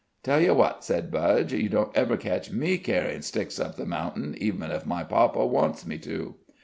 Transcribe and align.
"Tell 0.23 0.41
you 0.41 0.55
what," 0.55 0.83
said 0.83 1.11
Budge, 1.11 1.53
"you 1.53 1.69
don't 1.69 1.95
ever 1.95 2.17
catch 2.17 2.49
me 2.49 2.79
carryin' 2.79 3.21
sticks 3.21 3.59
up 3.59 3.75
the 3.75 3.85
mountain, 3.85 4.33
even 4.39 4.71
if 4.71 4.83
my 4.83 5.03
papa 5.03 5.45
wants 5.45 5.85
me 5.85 5.99
to." 5.99 6.37